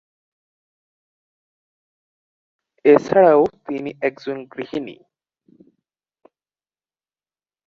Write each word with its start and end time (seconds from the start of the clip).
এছাড়াও 2.85 3.41
তিনি 3.65 3.91
একজন 4.01 4.37
গৃহিণী। 4.53 4.95